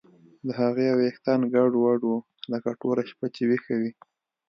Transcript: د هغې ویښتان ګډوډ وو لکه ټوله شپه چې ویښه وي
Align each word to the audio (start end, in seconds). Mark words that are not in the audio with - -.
د 0.45 0.49
هغې 0.59 0.87
ویښتان 0.99 1.39
ګډوډ 1.53 2.01
وو 2.05 2.17
لکه 2.51 2.69
ټوله 2.81 3.01
شپه 3.09 3.25
چې 3.35 3.41
ویښه 3.49 3.75
وي 3.81 3.91